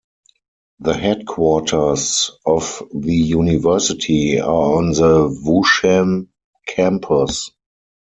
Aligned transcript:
The 0.79 0.95
headquarters 0.97 2.31
of 2.43 2.81
the 2.91 3.13
university 3.13 4.39
are 4.39 4.77
on 4.77 4.93
the 4.93 5.29
Wushan 5.45 6.29
Campus. 6.67 7.51